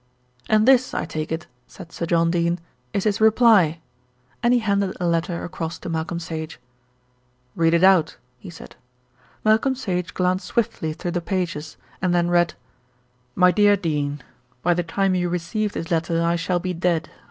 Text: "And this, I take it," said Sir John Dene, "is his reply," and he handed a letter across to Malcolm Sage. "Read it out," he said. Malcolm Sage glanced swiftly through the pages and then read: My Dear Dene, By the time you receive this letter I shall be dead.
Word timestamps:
"And 0.49 0.67
this, 0.67 0.95
I 0.95 1.05
take 1.05 1.31
it," 1.31 1.45
said 1.67 1.91
Sir 1.91 2.07
John 2.07 2.31
Dene, 2.31 2.57
"is 2.91 3.03
his 3.03 3.21
reply," 3.21 3.81
and 4.41 4.51
he 4.51 4.59
handed 4.59 4.97
a 4.99 5.05
letter 5.05 5.43
across 5.43 5.77
to 5.77 5.89
Malcolm 5.89 6.19
Sage. 6.19 6.59
"Read 7.55 7.75
it 7.75 7.83
out," 7.83 8.17
he 8.39 8.49
said. 8.49 8.75
Malcolm 9.45 9.75
Sage 9.75 10.15
glanced 10.15 10.47
swiftly 10.47 10.93
through 10.93 11.11
the 11.11 11.21
pages 11.21 11.77
and 12.01 12.15
then 12.15 12.29
read: 12.31 12.55
My 13.35 13.51
Dear 13.51 13.75
Dene, 13.75 14.23
By 14.63 14.73
the 14.73 14.81
time 14.81 15.13
you 15.13 15.29
receive 15.29 15.73
this 15.73 15.91
letter 15.91 16.23
I 16.23 16.35
shall 16.35 16.57
be 16.59 16.73
dead. 16.73 17.11